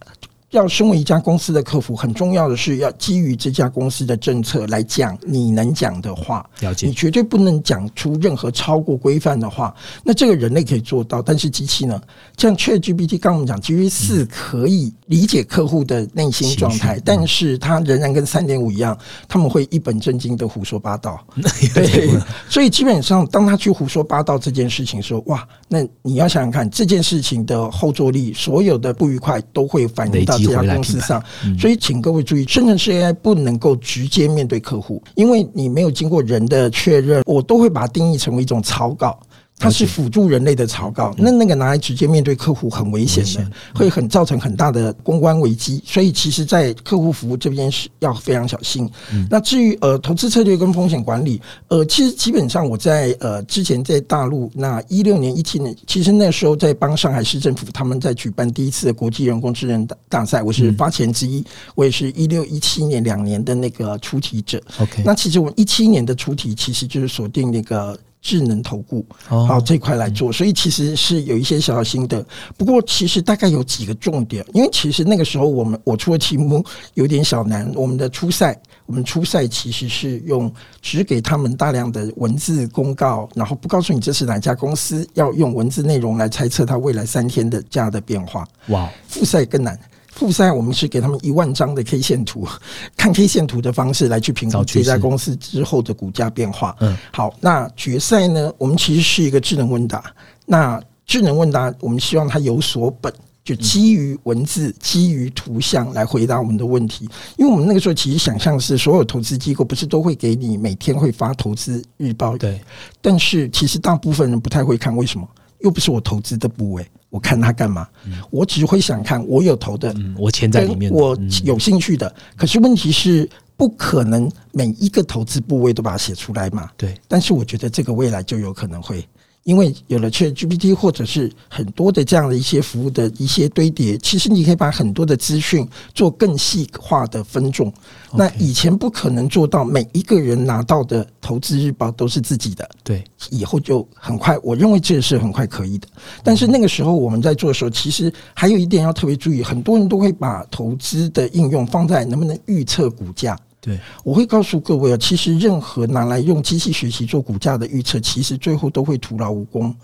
[0.54, 6.48] 要身为一家公司的客服，很重要的是要基于这家公司的政策来讲你能讲的话。
[6.60, 9.74] 了解，你绝对不能讲出任何超过规范的话。
[10.04, 12.00] 那这个人类可以做到，但是机器呢？
[12.38, 21.18] 像 ChatGPT，刚我们讲 GPT 四可以理解客户的内心状态，但是它仍然跟三点五一样，他们会一本正经的胡说八道。
[21.74, 22.08] 对，
[22.48, 30.38] 所以基本上当他去胡说八道这件事情时候，哇，那你要想想看，这件事情的后坐力，所有的不愉快都会反映到。
[30.44, 31.22] 这家公司上，
[31.58, 39.18] 所以请各位注意，生成式 AI 不能够直接面对客户，因为你没有经过人的确认，我都会把它定义成为一种草稿。
[39.56, 45.80] 它是辅助人类的草稿，那那个拿来直接面对客户很危险的，会很造成很大的公关危机。
[45.86, 48.90] 所以，其实，在客户服务这边是要非常小心。
[49.30, 61.42] 那至于呃投资策略跟风险管理，呃，其实基本上我在呃之前在大陆那一六年、一七年，其实那时候在帮上海市政府他们在举办第一次的国际人工智能大大赛，我是发起人之一，
[61.76, 64.60] 我也是一六一七年两年的那个出题者。
[64.80, 67.96] OK，那其实我一七年的出题其实就是锁定那个。
[68.24, 72.24] 智能投顾，好这块来做，所以其实是有一些小小心得。
[72.56, 77.70] 不过其实大概有几个重点，因为其实那个时候我们我出的题目有点小难。
[77.74, 88.48] 我们的初赛，我们初赛其实是用只给他们大量的文字公告，然后不告诉你这是哪家公司，要用文字内容来猜测它未来三天的价的变化。
[88.68, 89.78] 哇，复赛更难。
[90.14, 92.46] 复赛我们是给他们一万张的 K 线图，
[92.96, 96.74] 看 K 线图的方式来去评估这家公司之后的股价变化。
[96.80, 98.52] 嗯，好，那决赛呢？
[98.56, 100.04] 我们其实是一个智能问答。
[100.46, 103.12] 那智能问答，我们希望它有所本，
[103.44, 107.08] 就基于文字、基于图像来回答我们的问题。
[107.36, 112.38] 因为我们那个时候其实想象是，所有投资机构不是都会给你每天会发投资日报？
[112.38, 112.60] 对。
[113.02, 115.28] 但是其实大部分人不太会看，为什么？
[115.60, 116.86] 又不是我投资的部位。
[117.14, 117.86] 我看他干嘛？
[118.28, 122.12] 我只会想看我有投的，我钱在里面，我有兴趣的。
[122.36, 126.68] 可是问题是，不可能每一个投资部位都把它写出来嘛？
[126.76, 126.92] 对。
[127.06, 129.06] 但是我觉得这个未来就有可能会。
[129.44, 137.72] 因为有了 Chat GPT 或者是很多的这样的一些服务的一些堆叠，其实你可以把很多的资讯做更细化的分众。
[138.12, 145.88] 那以前不可能做到每一个人拿到的投资日报都是自己的，对，以后就很快，我认为这是很快可以的。
[146.22, 153.38] 但是那个时候我们在做的时候，其实还有一点要特别注意，很多人都会把投资的应用放在能不能预测股价。
[153.64, 159.74] 对，我会告诉各位啊，其实任何拿来用机器学习做股价的预测，其实最后都会徒劳无功，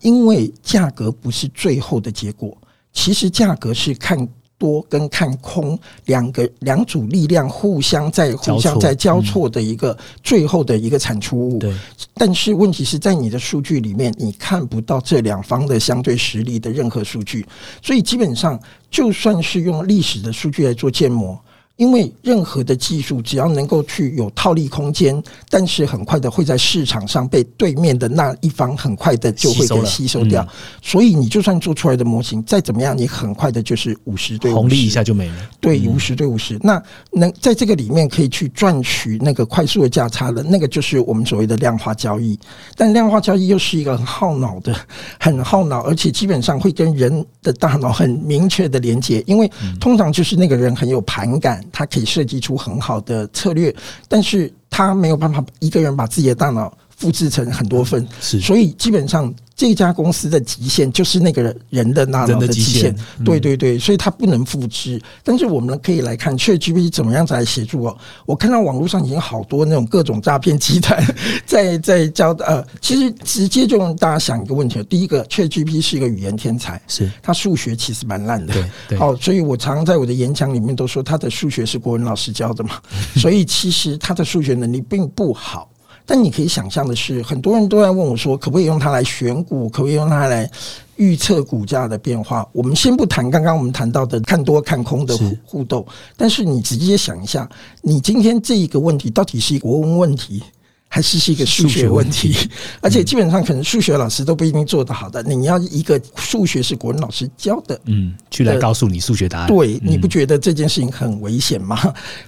[0.00, 2.56] 因为价格不是最后的结果，
[2.94, 11.58] 其实价格是看多跟看空两个两组力量互相在互相在交错的一个最后的一个产出物。
[11.58, 11.74] 对，
[12.14, 17.46] 但是问题是在你的数据里面，你看不到这两方的相对实力的任何数据，
[17.82, 18.58] 所以基本上
[18.90, 21.38] 就算是用历史的数据来做建模。
[21.76, 30.46] 因为任何的技术只要能够去有套利空间，但是很快的会在市场上被对面的那一方很快的就会给吸收掉。
[30.80, 35.34] 所以你就算做出来的模型再怎么样，你很快的就是五十对红利一下就没了。
[35.60, 42.38] 对，五十对五十，那能在这个里面可以去赚取那个快速的价差的，那个就是我们所谓的量化交易。
[42.74, 44.74] 但量化交易又是一个很耗脑的、
[45.20, 51.62] 很耗脑，而且基本上会跟人的大脑很明确的连接，因为通常就是那个人很有盘感。
[51.72, 53.74] 他可以设计出很好的策略，
[54.08, 59.32] 但是他没有办法一个人把自己的大脑复制成很多份，是，所以基本上。
[59.58, 65.00] 这家公司的极限就是那个人的那脑的极限，对对对，所以它不能复制。
[65.24, 67.96] 但是我们可以来看，ChatGPT 怎么样子来协助哦。
[68.26, 71.02] 我看到网络上已经好多那种各种诈骗集团
[71.46, 77.10] 在在教呃，其实直接就让大家想一个问题：第一个，ChatGPT 是一个语言天才，是。
[77.22, 78.52] 他数学其实蛮烂的，
[78.86, 82.72] 对，好，所以我常常在我的演讲里面都说他的数学是国文老师教的嘛，
[83.16, 85.70] 所以其实他的数学能力并不好。
[86.06, 89.68] 但你可以想象的是，很多人都在问我说，可不可以用它来选股？
[89.68, 90.48] 可不可以用它来
[90.96, 92.48] 预测股价的变化？
[92.52, 95.84] 我们先不谈刚刚我们谈到的看多看空的互动，
[96.16, 97.48] 但是你直接想一下，
[97.82, 100.42] 你今天这一个问题到底是一个国文问题？
[100.88, 102.34] 还是是一个数学问题，
[102.80, 105.20] 而且基本上可能数学老师都不一定做得好的。
[105.20, 111.76] 你要一个数学是国文老师教的，嗯，去来告诉你数学答案，对，你不觉得这件事情很危险吗？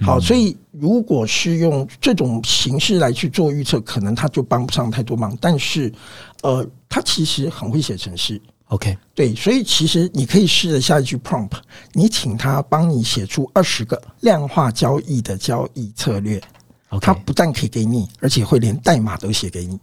[0.01, 5.37] 好，所以如果是用这种形式来去做预测，可能他就帮不上太多忙。
[5.41, 5.91] 但是，
[6.41, 11.57] 呃，他其实很会写程式，OK，对，所以其实你可以试着下一句 prompt，
[11.93, 16.41] 你请他帮你写出二十个量化交易的交易策略。
[16.99, 19.79] 他不但可以给你，而且会连代码都写给你。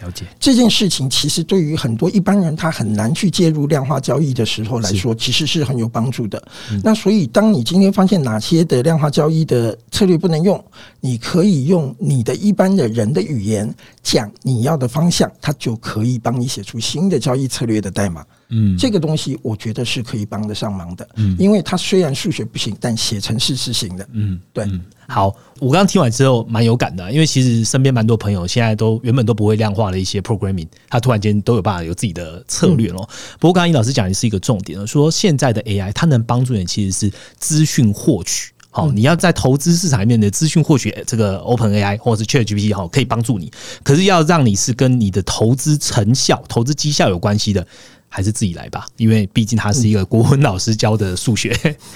[0.00, 6.40] 了解这件事情，其实对于很多一般人他很难去介入量化交易的时候来说，其实是很有帮助的。
[6.84, 10.64] 那所以，当你今天发现哪些的量化交易的策略不能用，
[11.00, 18.24] 你可以用你的一般的人的语言讲你要的方向，它就可以帮你写出新的交易策略的代码。
[18.50, 21.08] 嗯，这个东西我觉得是可以帮得上忙的。
[21.16, 24.08] 嗯，因为它虽然数学不行，但写程式是行的。
[24.12, 24.66] 嗯，对。
[25.06, 32.96] 好，我刚刚听完之后蛮有感的，因为其实身边蛮多朋友现在都原本都不会量化的一些 programming，他突然间都有办法有自己的策略了。
[33.38, 38.52] 不过刚刚尹老师讲的是一个重点说现在的 AI 它能帮助你其实是资讯获取。
[38.70, 43.50] 好，你要在投资市场里面的资讯获取，这个 Open AI 或者是 Chat GPT 哈，可以帮助你。
[43.82, 47.66] 可是要让你是跟你的投资成效、投资绩效有关系的。
[48.08, 51.54] 还是自己来吧，因为毕竟他是一个国文老师教的数学。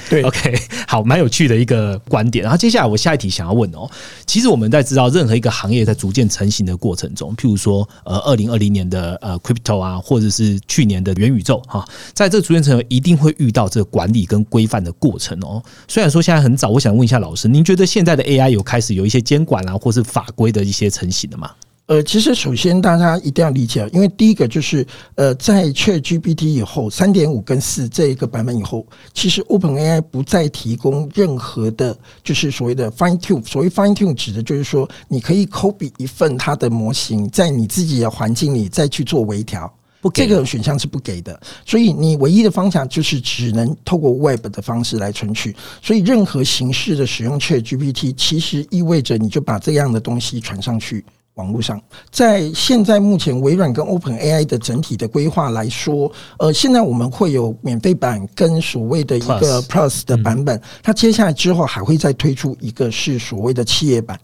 [0.09, 0.55] 对， OK，
[0.87, 2.43] 好，蛮有趣的一个观点。
[2.43, 3.91] 然后接下来我下一题想要问哦，
[4.27, 15.63] 其实我们在知道任何一个行业在逐渐成型的过程中，譬如说呃，二零二零年的呃 Crypto 啊，或者是去年的元宇宙哈，在这逐渐成一定会遇到这个管理跟规范的过程哦。
[15.89, 21.51] 虽然说现在很早，我想问一下老师，您觉得现在的 AI 有开始有一些监管啊，或是法规的一些成型的吗？
[21.87, 33.45] 呃，其实首先大家一定要理解，因为第一个就是呃，在 Chat GPT 以后，三点五跟四这一个版本以后，其实 Open AI 不再提供任何的，就是所谓的 Fine Tune。
[33.45, 41.39] 所谓 Fine Tune 指的就是说，你可以 copy 一份它的模型，在你自己的环境里再去做微调，不，这个选项是不给的。
[41.67, 45.55] 所以你唯一的方向就是只能透过 Web 的方式来存取。
[45.83, 51.05] 所以任何形式的使用 Chat GPT，其实意味着你就把这样的东西传上去。
[51.35, 64.19] 网络上，在现在目前微软跟 Open AI 的整体的规划来说，呃，现在我们会有免费版跟所谓的一个 Plus 的版本，它接下来之后还会再推出一个是所谓的企业版。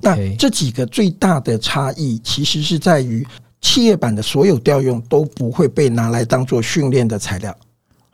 [0.00, 3.26] 那这几个最大的差异其实是在于，
[3.60, 7.54] 企业版的所有调用都不会被拿来当做训练的材料，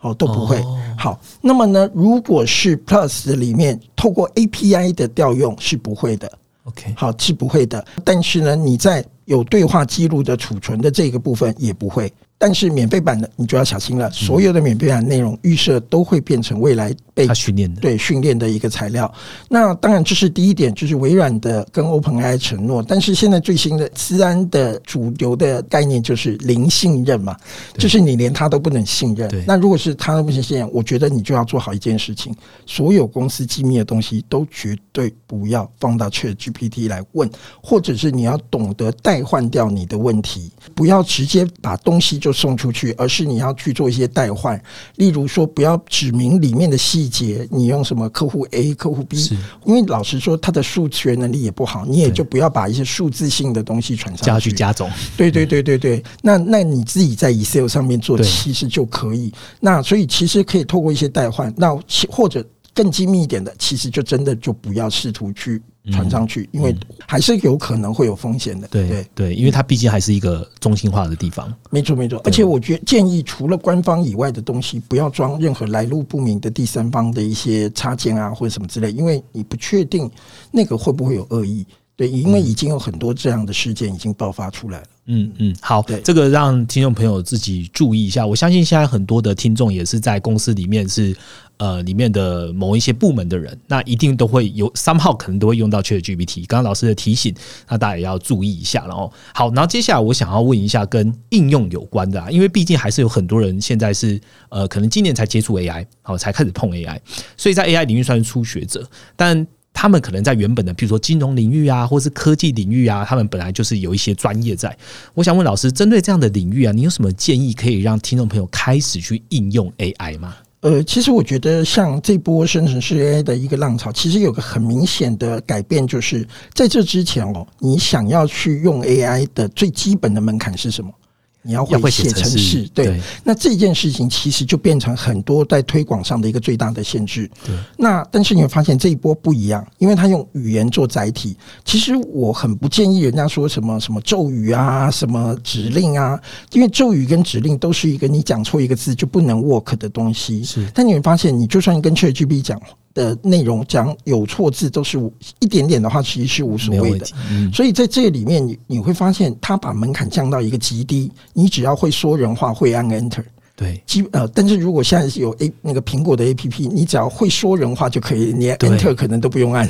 [0.01, 0.65] 哦，都不会。
[0.99, 6.33] 好，那么呢，如果是 Plus 里面透过 API 的调用是不会的。
[6.65, 12.13] OK，好是不会的，但是呢，你在有对话记录的储存的这个部分也不会。
[12.43, 19.13] 但是免费版的你就要小心了，所有的免费版内容预设都会变成未来被训练的对训练的一个材料。
[19.47, 22.83] 那当然这是第一点，就是微软的跟 OpenAI 承诺。
[22.83, 27.37] 但是现在最新的思安的主流的概念就是零信任嘛，
[27.77, 29.31] 就是你连他都不能信任。
[29.47, 37.29] 那如果是他都不能信任，我觉得你就要做好一件事情：所有公司机密的东西都绝对不要放到 ChatGPT 来问，
[37.63, 42.31] 或者是你要懂得代换掉你的问题，不要直接把东西就。
[42.41, 44.59] 送出去，而是你要去做一些代换，
[44.97, 49.19] 例如说不要指明里面的细节，你用什么客户 A、客户 B，
[49.67, 54.89] 因为老实说，他的数学能力也不好，你也就不要把一些数字性的东西传上去加总。
[55.19, 59.31] 对对对对对，那那你自己在 Excel 上面做其实就可以。
[59.61, 62.43] 那所以其实可以透过一些代换，那或者。
[62.81, 65.61] 更精密一点的，其实就真的就不要试图去
[65.93, 66.75] 传上去，因为
[67.07, 68.67] 还是有可能会有风险的。
[68.69, 71.55] 对对，因为它毕竟还是一个中心化的地方。
[71.69, 80.11] 没错没错，而且我觉建议除了官方以外的东西，不要装任何来路不明的第三方的一些插件啊，或者什么之类，因为你不确定
[80.51, 81.67] 那个会不会有恶意。
[81.97, 84.87] 对，因为已经有很多这样的事件已经爆发出来了。
[85.13, 88.25] 嗯嗯，好，这个让听众朋友自己注意一下。
[88.25, 91.17] 我相信现在很多的听众也是在公司里面是
[91.57, 96.47] 呃里面的某一些部门的人，那一定都会有三号可能都会用到 ChatGPT。
[96.47, 97.35] 刚刚老师的提醒，
[97.69, 98.87] 那大家也要注意一下。
[98.87, 106.97] 然后好，然后接下来我想要问一下跟应用有关的，啊，因为毕竟还是有很多人现在是呃可能今年才接触 AI，好才开始碰 AI，
[107.37, 109.45] 所以在 AI 领域算是初学者，但。
[109.73, 114.77] 他们可能在原本的，比如说金融领域啊，或是科技领域啊，他们本来就是有一些专业在。
[115.15, 120.37] 我想问老师，针对这样的领域啊，你有什么建议可以让听众朋友开始去应用 AI 吗？
[120.61, 130.93] 呃，其实我觉得像这波生成式 AI 的一个浪潮，其实有个很明显的改变，就是在这之前哦，你想要去用 AI 的最基本的门槛是什么？
[131.43, 137.31] 你要会写程式，对，那这件事情其实就变成很多在推广上的一个最大的限制。
[137.47, 141.35] 对，那但是你会发现这一波不一样，因为他用语言做载体。
[141.65, 146.21] 其实我很不建议人家说什么什么咒语啊，什么指令啊，
[146.53, 150.45] 因为咒语跟指令都是一个你讲错一个字就不能 work 的东西。
[150.45, 152.61] 是，但你会发现，你就算跟 ChatGPT 讲。
[152.95, 154.99] 的内容讲有错字都是
[155.39, 157.07] 一点点的话，其实是无所谓的。
[157.53, 163.25] 所以在这里面，你你会发现，他把门槛降到一个极低，你只要会说人话，会按 Enter。
[163.55, 169.69] 对，基呃，但是如果现在有 A 那个苹果的 A P P，你只要会说人话就可以，连 Enter 可能都不用按。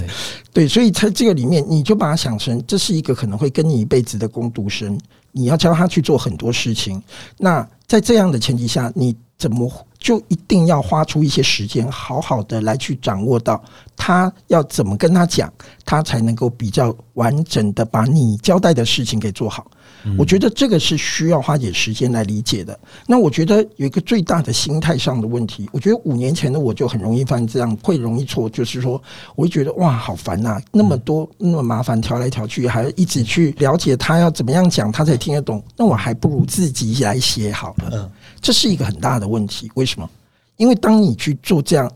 [0.52, 4.96] 对，所以在这个里面，你就把它想成这是一个可能会跟你一辈子的工读生，
[5.32, 7.02] 你要教他去做很多事情。
[7.36, 9.68] 那在这样的前提下，你怎么？
[10.00, 13.62] 就一定要花出一些时间，好好的来去掌握到
[13.94, 15.52] 他要怎么跟他讲，
[15.84, 19.70] 他才能够比较完整的把你交代的事情给做好。
[20.16, 22.78] 我觉得这个是需要花点时间来理解的。
[23.06, 29.00] 那我觉得有一个最大的心态上的问题，我觉得五年前的我就很容易犯这样，会容易错，就是说
[29.36, 35.62] 我会觉得哇，好烦呐，那么多那么麻烦，调来调去，还要一直去了解他要怎么样讲，他才听得懂。
[35.76, 38.10] 那我还不如自己来写好了。
[38.40, 40.08] 这是一个很大的问题，为什么？
[40.56, 41.90] 因为当你去做这样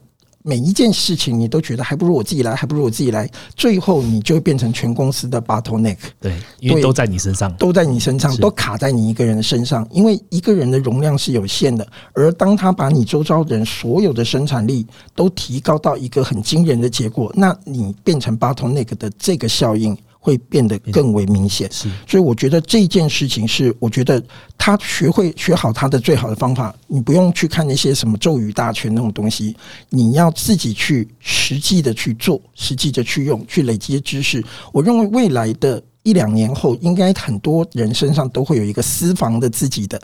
[0.47, 3.27] 每一件事情，你都觉得还不如我自己来，还不如我自己来，
[3.57, 5.97] 最后你就会变成全公司的 bottleneck。
[6.21, 9.89] 对，因为都在你身上，都在你身上，都卡在你一个人的身上。
[9.91, 19.97] 因为一个人的容量是有限的，而当他把你周遭人所有的生产力都提高到一个很惊人的结果，那你变成 bottleneck 的这个效应。
[20.25, 24.23] 会变得更为明显，是，所以我觉得这件事情是，我觉得
[24.57, 29.55] 他学会学好他的最好的方法，你不用去看那些什么咒语大全那种东西，
[29.91, 34.43] 你要自己去实际的去做，实际的去用，去累积知识。
[34.73, 40.01] 我认为未来的一两年后，应该很多人身上都会有一个私房的自己的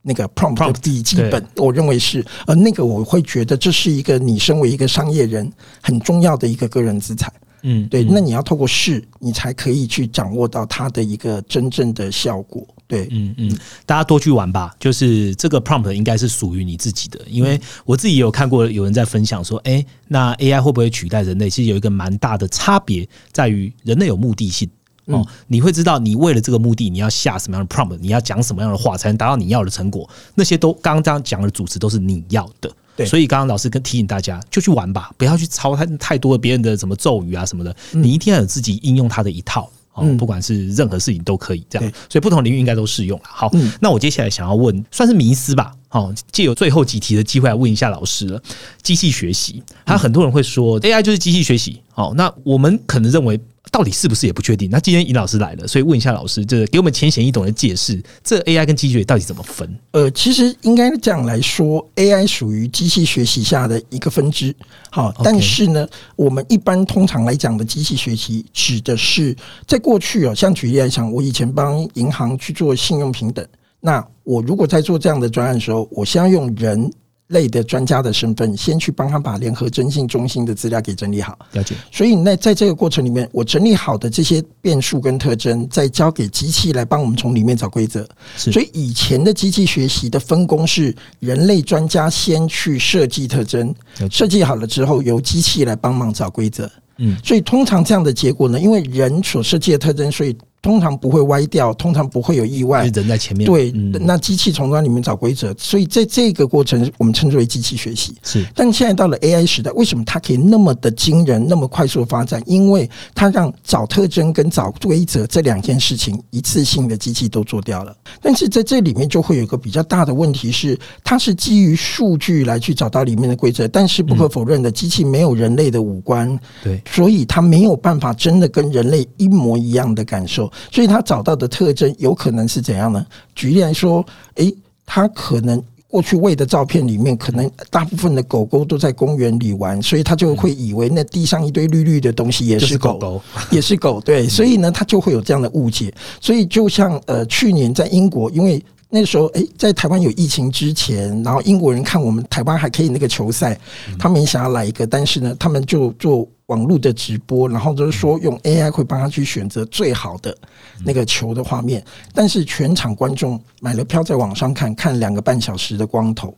[0.00, 5.52] 那个 prompt 笔记本，我认为是，而那个我会觉得这是一个你身为一个商业人
[5.82, 7.32] 很重要的一个个人资产。
[7.62, 12.66] 嗯，对，那你要透过试，你才可以去掌握到它的一个真正的效果。
[12.88, 14.72] 对，嗯嗯，大家多去玩吧。
[14.78, 21.50] 就是这个 prompt 应该是属于你自己的，因为我自己也有看过有人在分享说，哎，那 AI 会不会取代人类？
[21.50, 24.70] 其实有一个蛮大的差别，在于人类有目的性
[25.06, 30.08] 哦，你会知道你为了这个目的，你要下什么样的 prompt，你要讲什么样的话，才能达到你要的成果。
[30.34, 32.70] 那些都刚刚讲的主持都是你要的。
[33.04, 41.92] 所以刚刚老师跟提醒大家，就去玩吧，不要去抄太太多别人的什么咒语啊什么的，你一定要有自己应用它的一套哦，不管是任何事情都可以这样。
[42.08, 43.24] 所以不同领域应该都适用了。
[43.28, 45.74] 好，那我接下来想要问，算是迷思吧。
[45.96, 48.42] 好，借有最后几题的机会来问一下老师了。
[48.82, 51.80] 机器学习，还有很多人会说 AI 就是机器学习。
[51.90, 53.40] 好，那我们可能认为。
[53.72, 54.70] 到底是不是也不确定？
[54.70, 59.68] 那今天尹老师来了，所以问一下老师，这给我们浅显易懂的解释，这 AI 跟机器学习到底怎么分？
[59.90, 64.54] 呃，其实应该这样来说，AI 属于机器学习下的一个分支。
[64.88, 73.44] 好，但是呢，我们一般通常来讲的机器学习，指的是在过去啊，像举例来讲，我以前帮银行去做信用平等，
[73.86, 76.90] 那我如果在做这样的专案的时候，我先要用人。
[77.30, 81.36] 类的专家的身份，先去帮他把联合征信中心的资料给整理好。
[81.54, 81.74] 了解。
[81.90, 88.08] 所以那在这个过程里面，我整理好的这些变数跟特征，再交给机器来帮我们从里面找规则。
[88.36, 93.74] 所以以前的机器学习的分工是，人类专家先去设计特征，
[94.08, 96.70] 设计好了之后，由机器来帮忙找规则。
[96.98, 97.16] 嗯。
[97.24, 100.32] 所以通常这样的结果呢，因为人所设计的特征，所以。
[100.62, 102.86] 通常不会歪掉，通常不会有意外。
[102.88, 108.14] 人在前面，对，那机器从那里面找规则，所以在这个过程，我们称之为机器学习。
[108.22, 112.42] 是，但现在到了 AI 时代，为什么它可以那么的惊人，那么快速发展？
[112.46, 117.94] 因为它让找特征跟找规则这两件事情一次性的机器都做掉了。
[118.22, 133.04] 但是在这里面就会有一个比较大的问题是，它是基于数据来去找到里面的规则，但是不可否认的，机器没有人类的五官，对，所以它没有办法真的跟人类一模一样的感受，所以他找到的特征有可能是怎样呢？
[133.34, 134.04] 举例来说，
[134.36, 135.62] 诶，他可能。
[135.88, 144.00] 过去喂的照片里面，可能大部分的狗狗都在公园里玩，所以他就会以为那地上一堆绿绿的东西也是狗， 也是狗。
[144.00, 145.94] 对，所以呢，他就会有这样的误解。
[146.20, 153.58] 所以就像呃，去年在英国，因为那时候诶，在台湾有疫情之前，然后英国人看我们台湾还可以那个球赛，
[153.96, 156.28] 他们也想要来一个，但是呢，他们就做。
[156.46, 160.36] 网络的直播，然后就是说用 AI 会帮他去选择最好的
[160.84, 161.84] 那个球的画面，
[162.14, 166.32] 但是全场观众买了票在网上看，看两个半小时的光头，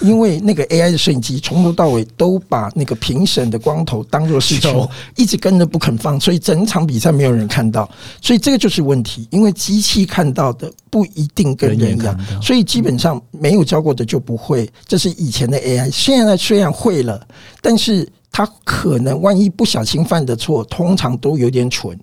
[0.00, 7.86] 因为那个 AI 的摄影机从头到尾都把那个评审的光头当做是球，一直跟着不肯放，所以整场比赛没有人看到，
[8.22, 17.26] 所以这个就是问题，因为机器看到的不一定跟人一样，所以基本上没有教过的就不会，这是以前的 AI，现在虽然会了，
[17.60, 18.08] 但是。
[18.32, 21.96] 他可能万一不小心犯的错，通常都有点蠢，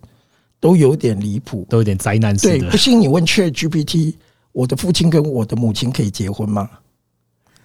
[0.59, 2.59] 都有点离谱，都有点灾难式的。
[2.59, 4.13] 对，不信你问 Chat GPT，
[4.51, 6.69] 我的父亲跟我的母亲可以结婚吗？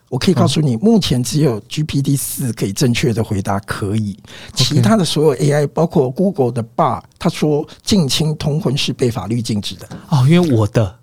[0.08, 4.16] 我可以告诉你，目前只有 GPT 四可以正确的回答可以，
[4.54, 9.86] 其他的所有 AI，包括 Google 的 Bar，他说近亲通婚是被法律禁止的。
[10.08, 10.98] 哦，因为我的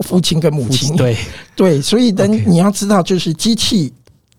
[0.00, 1.16] 父亲跟母亲，对
[1.56, 3.92] 对，所以等你要知道，就是机器。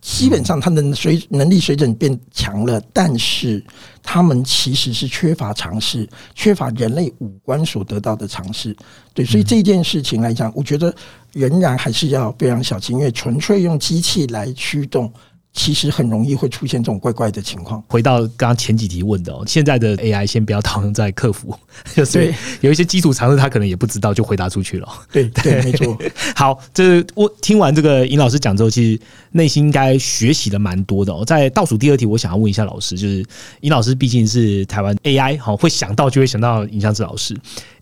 [0.06, 3.62] 基本上，他的水能力水准变强了，但是
[4.04, 8.78] 他们其实是缺乏尝试，缺乏人类五官所得到的尝试。
[9.16, 10.94] 对，所以这件事情来讲，我觉得
[11.34, 15.12] 仍然还是要非常小心，因为纯粹用机器来驱动。
[15.58, 17.82] 其实很容易会出现这种怪怪的情况。
[17.88, 21.58] 回到刚刚前几题问的哦，现在的 AI 先不要套用在客服，
[21.96, 24.88] 就是有一些基础常识他可能也不知道就回答出去了。
[25.12, 25.98] 对 对，没错。
[26.36, 29.02] 好，这我听完这个尹老师讲之后，其实
[29.32, 31.24] 内心应该学习的蛮多的哦。
[31.26, 33.26] 在倒数第二题，我想要问一下老师，就是
[33.62, 37.34] 尹老师毕竟是台湾 AI 好会想到就会想到尹相志老师。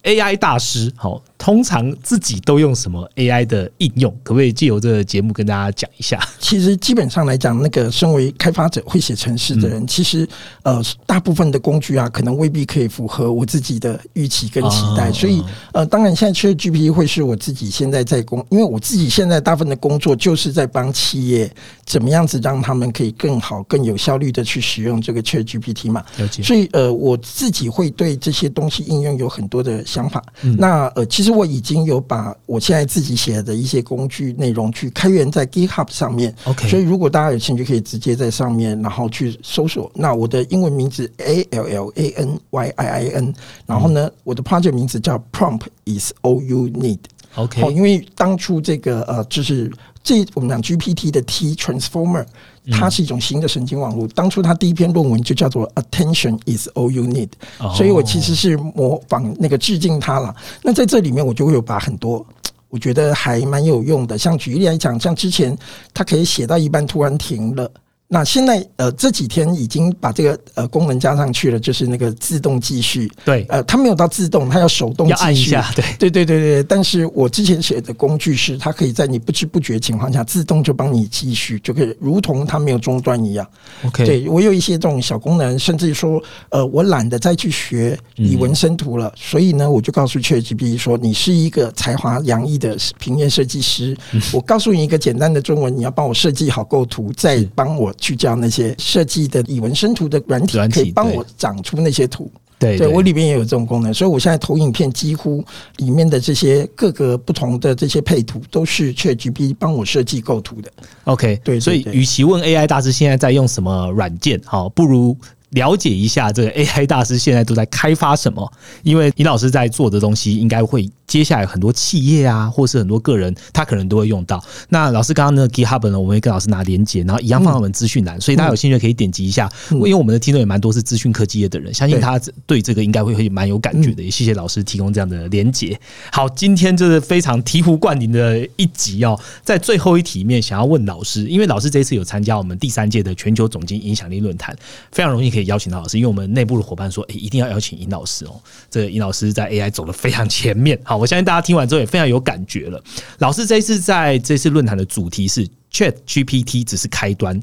[0.04, 4.12] AI 大师，好，通常自己都用什么 AI 的应用？
[4.22, 6.20] 可不可以借由这个节目跟大家讲一下？
[6.40, 10.28] 其实基本上来讲，那个身为开发者会写程式的人，其实
[10.64, 15.10] 呃，大部分的工具啊，可能未必可以符合我自己的预期跟期待。
[15.14, 15.42] 所以
[15.72, 21.50] 呃，当然现在 ChatGPT 会是我自己现在在工，因为我自己现在大部分的工作就是在帮企业
[21.86, 26.04] 怎么样子让他们可以更好、更有效率的去使用这个 Chat GPT 嘛。
[26.44, 29.82] 所以呃，我自己会对这些东西应用有很多的。
[29.94, 30.24] 想法，
[30.58, 36.34] 那呃，其实我已经有把我现在自己写的一些工具内容去开源在 GitHub 上面。
[36.46, 39.92] OK，所以如果大家有兴趣，可以直接在上面，然后去搜索。
[39.94, 43.34] 那我的英文名字 A L L A N Y I I N，
[43.68, 47.00] 然后呢，我的 project 名字叫 Prompt is all you need。
[47.36, 49.72] OK，因为当初这个呃，就是
[50.04, 52.26] 这我们讲 GPT 的 T Transformer。
[52.72, 54.08] 它是一种新的神经网络。
[54.16, 57.28] 当初它第一篇论文就叫做 “Attention is all you need”，
[57.76, 60.34] 所以我其实是模仿那个致敬它了。
[60.62, 62.26] 那在这里面，我就会有把很多
[62.72, 65.58] 我觉得还蛮有用的，像举例来讲，像之前
[65.94, 67.70] 他可以写到一半突然停了。
[68.14, 73.12] 那现在呃这几天已经把这个呃功能加上去了，就是那个自动继续。
[73.26, 75.68] 对，呃，它没有到自动，它要手动要按一下。
[75.76, 76.64] 对，对，对，对，对。
[76.64, 83.48] 但是我之前写的工具是，它可以在你不知不觉情况下自动就帮你继续，就可以如同它没有中断一样。
[83.84, 93.98] OK，对我有一些这种小功能，甚至说呃我懒得再去学以文生图了，所以呢我就告诉 ChatGPT 说，你是一个才华洋溢的平面设计师，
[94.32, 97.92] 我告诉你一个简单的中文，你要帮我设计好构图，再帮我。
[98.04, 102.30] 去教那些设计的以文生图的软体，可以帮我长出那些图。
[102.60, 105.44] 对，对我里面也有这种功能，所以我现在投影片几乎
[105.78, 110.70] 里面的这些各个不同的这些配图，都是 ChatGPT 帮我设计构图的。
[111.06, 115.18] OK，对，所以与其问 AI 大师现在在用什么软件，好，不如
[115.52, 118.52] 了解一下这个 AI 大师现在都在开发什么，
[118.84, 120.90] 因为李老师在做的东西应该会。
[121.14, 124.44] 接下来很多企业啊，或是很多个人，他可能都会用到。
[124.70, 129.48] 那老师刚刚那个 GitHub 呢，我们会跟老师拿连接，然后一样放在我们资讯栏，所以大家有兴趣可以点击一下。
[129.70, 134.02] 因为我们的听众也蛮多是资讯科技业的人，相信他对这个应该会会蛮有感觉的。
[134.02, 135.80] 也谢谢老师提供这样的连接。
[136.12, 139.16] 好，今天就是非常醍醐灌顶的一集哦。
[139.44, 144.56] 在最后一题面，想要问老师，因为老师这一次有参加我们第三届的全球总经影响力论坛，
[144.92, 148.42] 非常容易可以邀请到老师，因为我们内部的伙伴说，哎，一定要邀请尹老师哦。
[148.72, 150.80] 这个尹老师在 AI 走的非常前面。
[150.84, 152.82] 好，我相信大家听完之后也非常有感觉了。
[153.18, 157.38] 老师这次在这次论坛的主题是 Chat GPT 只是开端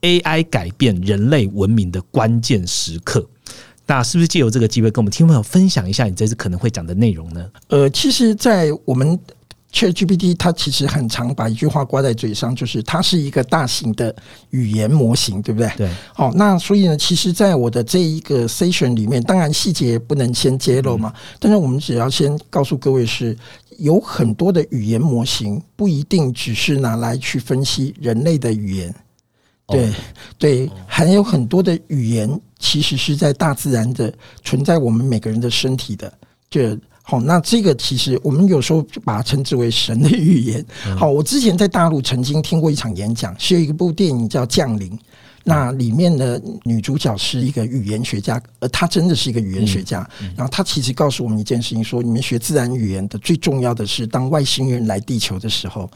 [0.00, 3.24] ，AI 改变人类文明的关键时刻。
[3.86, 7.48] 那是不是借由这个机会跟我们听众朋友分享一下你这次可能会讲的内容呢？
[7.68, 9.16] 呃，其实，在我们
[9.74, 14.14] ChatGPT 它其实很常把一句话挂在嘴上，就是它是一个大型的
[14.50, 15.68] 语言模型，对不对？
[15.76, 15.90] 对。
[16.12, 23.36] 好，那所以呢，其实，在我的这一个 session 里面，当然细节不能先揭露嘛，但是我们只要先告诉各位，是
[23.78, 28.94] 有很多的语言模型不一定只是拿来去分析人类的语言。
[29.66, 29.92] 对
[30.38, 34.12] 对，还有很多的语言其实是在大自然的
[34.44, 36.12] 存在，我们每个人的身体的。
[36.48, 40.64] 就好，那这个其实我们有时候把它称之为神的预言。
[40.96, 44.90] 好，我之前在大陆曾经听过一场演讲，是有一部电影叫《降临》。
[45.46, 50.08] 那里面的女主角是一个语言学家，呃，她真的是一个语言学家。
[50.34, 55.88] 然后她其实告诉我们一件事情：说你们学自然语言的最重要的是，当外星人来地球的时候，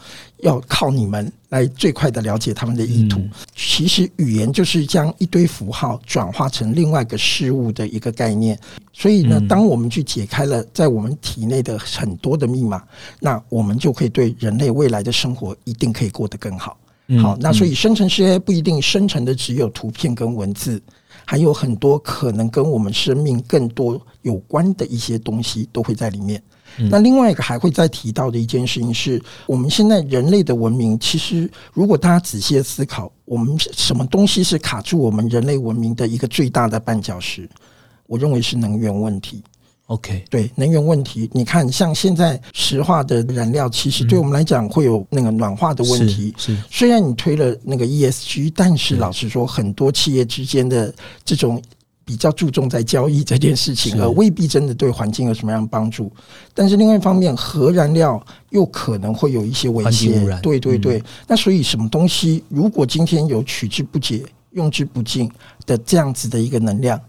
[0.43, 3.19] 要靠你们来最快的了解他们的意图。
[3.55, 8.57] 其实语言就是将一堆符号转化成另外一个事物的一个概念。
[8.93, 12.83] 所以呢，当我们去解开了在我们体内的很多的密码，
[13.19, 16.77] 那我们就可以对人类未来的生活一定可以过得更好。
[17.17, 20.79] 好，那所以生成式 AI 不一定生成的只有图片跟文字，
[21.25, 26.41] 还有很多可能跟我们生命更多有关的一些东西都会在里面。
[26.89, 37.49] 那另外一个还会再提到的一件事情是，我们现在人类的文明，其实如果大家仔细的思考，我们什么东西是卡住我们人类文明的一个最大的绊脚石？
[38.05, 39.43] 我认为是能源问题。
[39.89, 46.31] OK，对能源问题，你看，像现在石化的燃料，其实对我们来讲会有那个暖化的问题。
[46.37, 50.93] 是，虽然你推了那个 ESG，但是老实说，很多企业之间的
[51.25, 51.59] 这种
[52.05, 56.11] 比较注重在交易这件事情，而未必真的对环境有什么样帮助。
[56.53, 60.39] 但是另外一方面，核燃料又可能会有一些危险。
[60.39, 65.27] 对对对，那所以什么东西，如果今天有取之不竭、用之不尽
[65.65, 67.01] 的这样子的一个能量。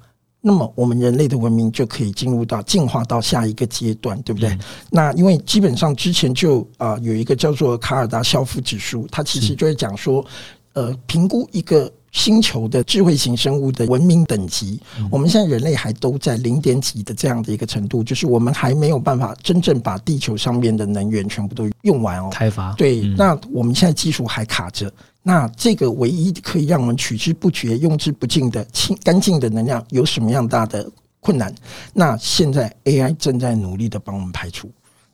[0.43, 4.59] 那么，我们人类的文明就可以进入到进化到下一个阶段，对不对？
[4.91, 10.25] 那因为基本上之前就啊有一个叫做卡尔达肖夫指数，它其实就是讲说，
[10.73, 14.81] 呃，评估一个星球的智慧型生物的文明等级。
[15.11, 22.31] 我们现在人类还都在零点几的这样的一个程度，就是我们还没有办法真正把地球上面的能源全部都用完哦。
[22.33, 24.91] 开发对，那我们现在技术还卡着。
[25.23, 30.91] 那这个唯一可以让我们取之不绝、用之不尽的清干净的能量，有什么样大的
[31.21, 31.55] 困难？
[31.93, 34.71] 那现在 AI 正在努力的帮我们排除。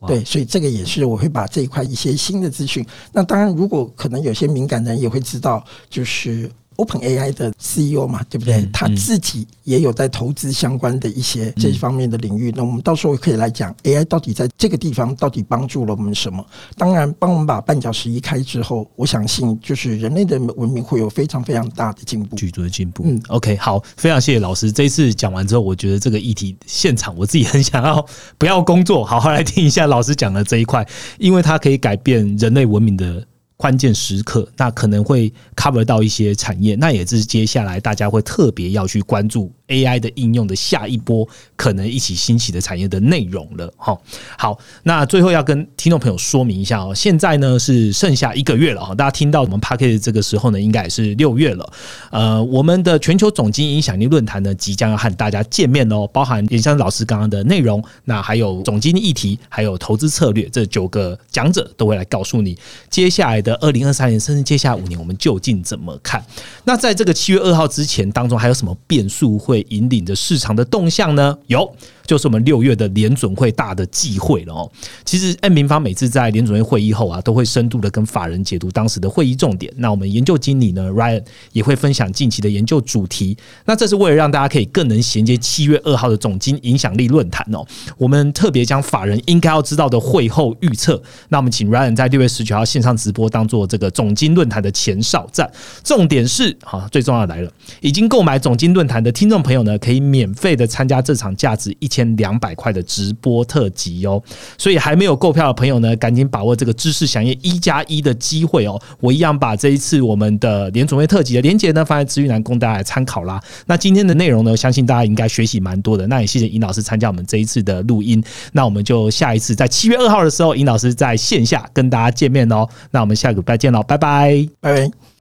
[0.07, 2.85] 对，所以这个也是我会把这一块一些新的资讯。
[3.11, 6.49] 那当然，如果可能有些敏感人也会知道，就是。
[6.77, 8.67] Open AI 的 CEO 嘛，对不对？
[8.71, 12.53] 他自己也有在投资相关的一些这方面的领域。
[12.55, 16.45] 那我们到时候可以来讲 AI 到底在这个地方到底帮助了我们什么？
[16.77, 23.03] 当然，帮我们把绊脚石移开之后，我相信就是人类的文明会有非常非常大的进步，巨多的进步。
[23.05, 24.71] 嗯，OK，好，非常谢谢老师。
[24.71, 28.05] 这一次讲完之后，我觉得这个议题现场我自己很想要
[28.37, 33.25] 不要工作，好好来听一下老师讲的这一块，因为它可以改变人类文明的。
[33.57, 39.51] 关键时刻，那可能会 cover 到一些产业，那也是接下来大家会特别要去关注。
[39.67, 43.97] AI 的应用的下一波可能一起兴起的产业的内容了，哈。
[44.37, 48.95] 好，那最后要跟听众朋友说明一下哦，现在呢是剩下一个月了哈。
[48.95, 51.73] 大家听到我们 p a c k e 这个时候呢，应该也是六月了。
[52.11, 62.57] 呃，我们的全球总经影响力论坛呢，即将要和大家见面哦，包含严香老师刚刚的内容，那还有总经议题，还有投资策略，这九个讲者都会来告诉你
[62.89, 66.23] 接下来的二零二三年，甚至接下来五年，我们究竟怎么看？
[66.63, 69.56] 那在这个七月二号之前当中，还有什么变数会？
[69.69, 71.37] 引领着市场的动向呢？
[71.47, 71.75] 有。
[72.07, 74.71] 就是我们六月的联准会大的忌讳了哦。
[75.05, 79.71] 其实 M 平方每次在联准会会议后啊，都会深度的跟法人解读当时的会议重点。
[79.75, 83.37] 那我们研究经理呢，Ryan 也会分享近期的研究主题。
[83.65, 87.65] 那这是为了让大家可以更能衔接七月二号的总经影响力论坛哦。
[87.97, 91.01] 我们特别将法人应该要知道的会后预测。
[91.27, 95.51] 那我们请 Ryan 在六月十九号线上直播，当做这个总经论坛的前哨战。
[95.83, 97.51] 重点是，好，最重要的来了，
[97.81, 101.96] 已经购买总经论坛的听众朋友呢，可以免费的参加这场价值一千。
[101.97, 104.21] 千两百块的直播特辑哦。
[104.57, 108.79] 所以还没有购票的朋友呢，赶紧把握这个知识响应一加一的机会哦。
[108.99, 113.41] 我一样把这一次我们的联准会特辑的连接呢放在资讯栏供大家来参考啦。
[113.65, 116.05] 那今天的内容呢，相信大家应该学习蛮多的。
[116.07, 118.23] 那也谢谢尹老师参加我们这一次的录音。
[118.51, 122.67] 那我们就下一次在七月二号的时候，尹老师在线下跟大家见面哦。
[122.91, 125.16] 那我们下个礼拜见喽，拜拜，拜拜。